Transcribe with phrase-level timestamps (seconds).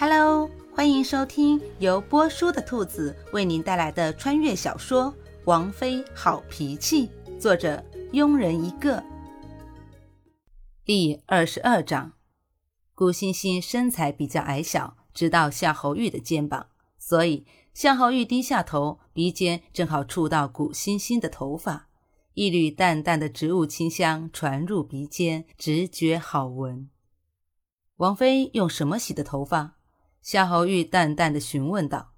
[0.00, 5.12] Hello，欢迎收听由波叔的兔子为您带来的穿越小说
[5.44, 7.06] 《王妃好脾气》，
[7.38, 7.84] 作者
[8.14, 9.04] 庸人一个。
[10.86, 12.14] 第二十二章，
[12.94, 17.44] 顾欣欣身材比较矮小，直到夏侯玉的肩膀，所以
[17.74, 21.88] 夏侯玉低下头，鼻尖正好触到顾欣欣的头发，
[22.32, 26.88] 一缕淡淡的植物清香传入鼻尖，直觉好闻。
[27.96, 29.76] 王妃用什么洗的头发？
[30.22, 32.12] 夏侯玉淡淡的询问道：“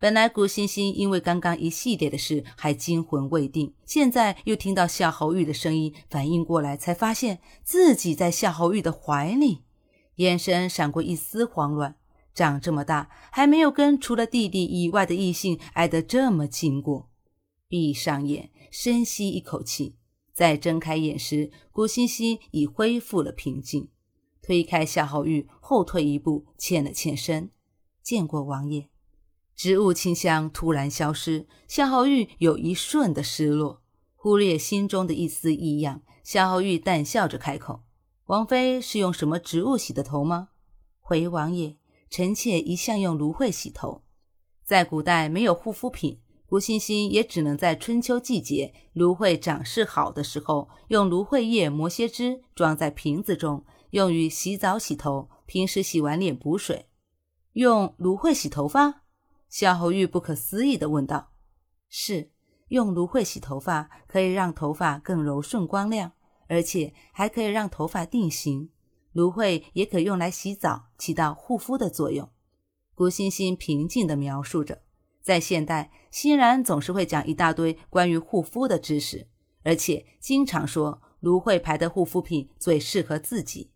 [0.00, 9.62] 本来古欣欣因为刚刚一系列的事还惊魂未定，现在又听到夏侯玉的声音，反应过来才发现自己在夏侯玉的怀里，
[10.16, 11.96] 眼神闪过一丝慌乱。
[12.34, 17.08] 长这么大还没有跟除了弟弟以外的异性挨得这么近过。
[17.68, 19.96] 闭上眼，深吸一口气，
[20.32, 23.88] 再睁开眼时，古欣欣已恢复了平静。”
[24.46, 27.50] 推开夏侯玉，后退一步，欠了欠身，
[28.02, 28.90] 见过王爷。
[29.56, 33.80] 植物清香突然消失，夏侯玉有一瞬的失落，
[34.14, 36.02] 忽略心中的一丝异样。
[36.22, 37.84] 夏侯玉淡笑着开口
[38.26, 40.50] ：“王妃是用什么植物洗的头吗？”
[41.00, 41.78] 回王爷，
[42.10, 44.02] 臣妾一向用芦荟洗头。
[44.62, 53.64] 在古代没有护肤品，胡欣欣也只能在春秋季节芦荟长势好的时候，用芦荟叶磨些汁，装在瓶子中。
[53.94, 56.88] 用于洗澡、洗头，平时洗完脸补水。
[57.52, 59.04] 用芦荟洗头发？
[59.48, 61.30] 夏侯玉不可思议地问道。
[61.88, 62.32] 是，
[62.70, 66.10] 用芦荟洗头发可以让头发更柔顺光亮，
[66.48, 68.68] 而且还可以让头发定型。
[69.12, 72.28] 芦荟也可用来洗澡，起到护肤的作用。
[72.96, 74.82] 顾欣欣平静地描述着。
[75.22, 79.28] 在现代，欣然总是会讲一大堆关于护肤的知识，
[79.62, 83.70] 而且经常说芦荟牌的护肤品最适合自己。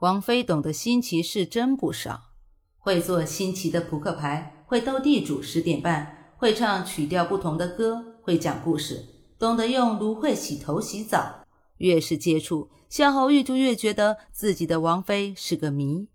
[0.00, 2.32] 王妃懂得新奇是真不少，
[2.76, 9.06] 会做新奇的扑克牌，会斗地主十点半，会唱曲调不同的歌，会讲故事，
[9.38, 11.46] 懂得用芦荟洗头洗澡。
[11.78, 16.08] 越是接触，夏侯玉就越觉得自己的王妃是个谜。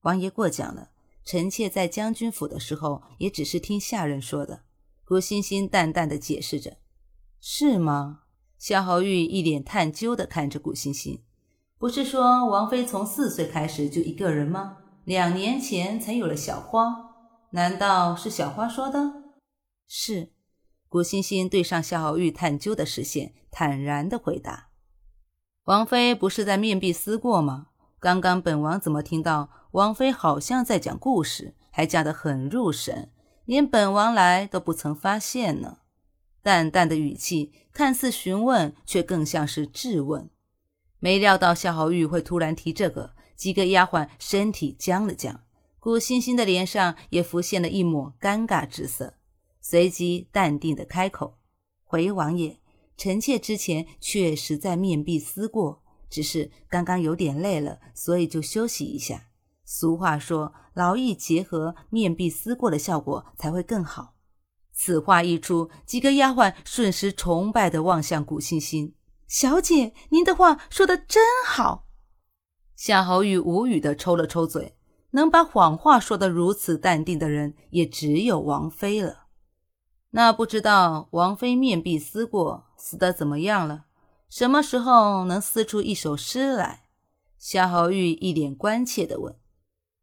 [0.00, 0.90] 王爷过奖了，
[1.24, 4.62] 臣妾在将军府的时候也只是听下人说的。
[5.04, 6.78] 顾欣欣淡淡的解释着。
[7.40, 8.22] 是吗？
[8.58, 11.22] 夏侯玉一脸探究的看着顾欣欣。
[11.78, 14.78] 不是说王妃从四岁开始就一个人吗？
[15.04, 17.14] 两年前才有了小花，
[17.50, 19.12] 难道是小花说的？
[19.86, 20.32] 是。
[20.88, 24.70] 顾欣欣对上夏侯玉探究的视线，坦然的回答
[25.64, 27.68] ：“王妃不是在面壁思过吗？
[28.00, 33.12] 刚刚本王怎么听到王妃好像在讲故事，还讲得很入神，
[33.44, 35.78] 连本王来都不曾发现呢？”
[36.42, 40.28] 淡淡的语气，看似询问，却更像是质问。
[41.00, 45.42] 没料到夏侯玉会突然提这个，几个丫鬟身体僵了僵，
[45.78, 49.14] 顾欣欣的脸上也浮现了一抹尴尬之色，
[49.60, 51.38] 随即淡定的开口
[51.84, 52.58] ：“回王爷，
[52.96, 59.28] 臣妾之前确实在面壁思过，只是刚刚有点累了，所以就休息一下。
[59.64, 64.14] 俗话说，劳逸结合，面壁思过的效果才会更好。”
[64.74, 68.94] 此话一出，几个丫鬟瞬时崇拜的望向古欣欣。
[69.28, 71.86] 小姐，您的话说的真好。
[72.74, 74.74] 夏侯玉无语的抽了抽嘴，
[75.10, 79.26] 能把谎话说得如此淡定的人，也只有王妃了。
[80.12, 83.84] 那不知道王妃面壁思过，死的怎么样了？
[84.30, 86.84] 什么时候能撕出一首诗来？
[87.36, 89.36] 夏侯玉一脸关切的问。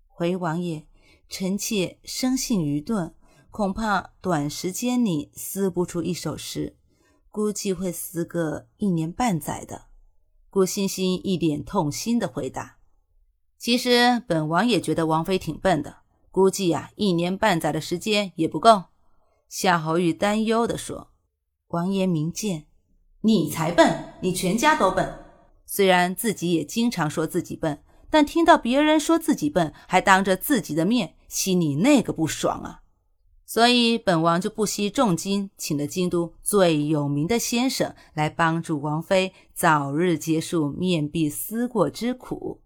[0.07, 0.88] 回王爷，
[1.28, 3.16] 臣妾生性愚钝，
[3.50, 6.78] 恐怕短时间里撕不出一首诗。
[7.35, 9.88] 估计会死个一年半载的。
[10.50, 12.78] 顾欣欣一脸痛心的回答
[13.59, 15.97] ：“其实本王也觉得王妃挺笨的，
[16.31, 18.85] 估计呀，一年半载的时间也不够。”
[19.51, 21.09] 夏侯玉担忧的说
[21.68, 22.68] ：“王爷明鉴，
[23.19, 25.19] 你才笨，你全家都笨。
[25.66, 32.83] 虽然自己也经常说自己笨，但听到别人说自己笨，还当着自己的面，心里那个不爽啊！”
[33.47, 42.62] 所以，本王就不惜重金请了京都最有名的先生来帮助王妃早日结束面壁思过之苦。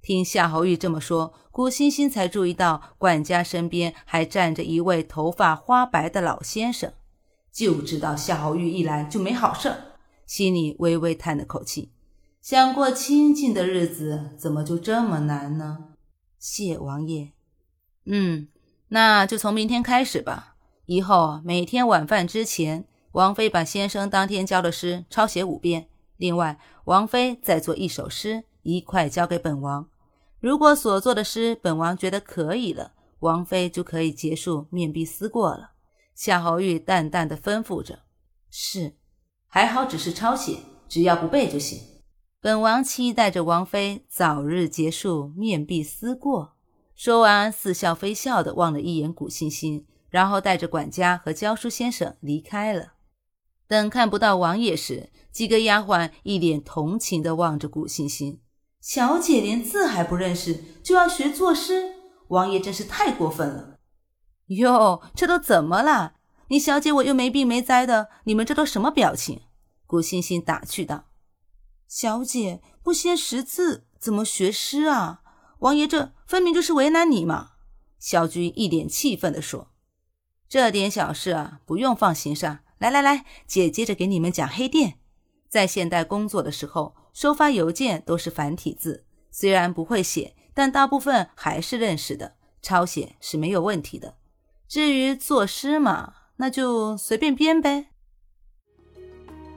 [0.00, 6.92] 听夏侯玉这么说，顾欣欣才注意到管家身边还站着一位头发花白的老先生，
[7.52, 9.74] 就知道夏侯玉一来就没好事
[10.26, 11.90] 心里微微叹了口气：
[12.40, 15.88] 想过清静的日子，怎么就这么难呢？
[16.38, 17.32] 谢王爷。
[18.04, 18.46] 嗯。
[18.90, 20.56] 那就从明天开始吧。
[20.86, 25.88] 以后每天晚饭之前，王妃把先生当天教的诗抄写五遍。
[26.16, 29.88] 另外，王妃再做一首诗，一块交给本王。
[30.40, 35.72] 如果所做的诗本王觉得可以了，王妃就可以结束面壁思过了。
[36.14, 38.00] 夏侯玉淡淡的吩咐着
[38.50, 38.96] ：“是，
[39.46, 40.58] 还好只是抄写，
[40.88, 41.80] 只要不背就行。”
[42.42, 46.56] 本王期待着王妃早日结束面壁思过。
[47.02, 52.92] 说完，似笑非笑的望了一眼古欣欣，然后带着管家和教书先生离开了。
[53.66, 58.42] 等看不到王爷时，几个丫鬟一脸同情的望着古欣欣。
[58.82, 61.94] 小姐连字还不认识，就要学作诗，
[62.28, 63.78] 王爷真是太过分了。
[64.48, 66.16] 哟，这都怎么了？
[66.48, 69.40] 你小姐我又没病没灾的，你们这都什么表情？
[69.86, 71.06] 古欣欣打趣道
[71.88, 75.22] ：“小姐不先识字，怎么学诗啊？
[75.60, 77.52] 王爷这分明就是为难你嘛！”
[77.98, 79.68] 小菊一脸气愤地说
[80.46, 82.58] ：“这点小事啊，不用放心上。
[82.76, 84.98] 来来来，姐接着给你们讲黑店。
[85.48, 94.14] 在现代工作的时候。”收发邮件都是繁体字，虽然不会写，但大部分还是认识的，抄写是没有问题的。
[94.68, 97.86] 至于作诗嘛，那就随便编呗。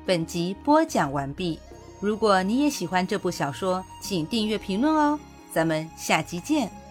[0.03, 1.59] 本集播讲完毕，
[2.01, 5.19] 如果你也喜欢这部小说，请订阅评论哦，
[5.53, 6.82] 咱们下集见。